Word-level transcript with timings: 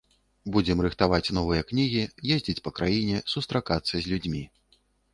Будзем 0.53 0.79
рыхтаваць 0.85 1.33
новыя 1.39 1.61
кнігі, 1.73 2.03
ездзіць 2.39 2.59
па 2.69 2.75
краіне, 2.81 3.23
сустракацца 3.37 3.95
з 3.99 4.05
людзьмі. 4.11 4.47